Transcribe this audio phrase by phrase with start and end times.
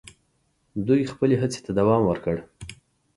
[0.87, 2.35] دوی خپلي هڅي ته دوم ورکړ.